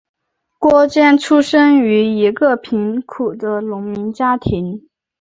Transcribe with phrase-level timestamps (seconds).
[0.57, 4.81] 郭坚出生于一个贫苦的农民家庭。